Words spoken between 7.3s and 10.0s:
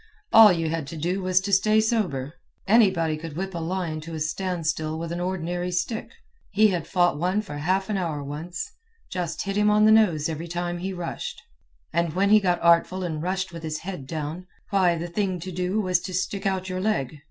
for half an hour once. Just hit him on the